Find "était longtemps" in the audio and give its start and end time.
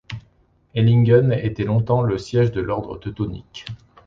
1.31-2.01